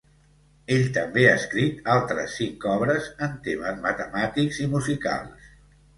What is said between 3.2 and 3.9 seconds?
en temes